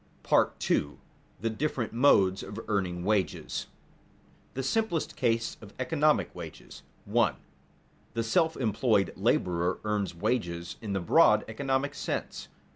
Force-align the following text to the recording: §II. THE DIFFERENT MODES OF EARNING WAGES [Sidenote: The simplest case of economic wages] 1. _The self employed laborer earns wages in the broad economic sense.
§II. 0.71 0.97
THE 1.41 1.51
DIFFERENT 1.51 1.93
MODES 1.93 2.41
OF 2.41 2.59
EARNING 2.67 3.03
WAGES 3.05 3.53
[Sidenote: 3.53 4.55
The 4.55 4.63
simplest 4.63 5.15
case 5.15 5.57
of 5.61 5.75
economic 5.77 6.33
wages] 6.33 6.81
1. 7.05 7.35
_The 8.15 8.23
self 8.23 8.57
employed 8.57 9.13
laborer 9.15 9.77
earns 9.83 10.15
wages 10.15 10.77
in 10.81 10.93
the 10.93 11.01
broad 11.01 11.45
economic 11.47 11.93
sense. 11.93 12.47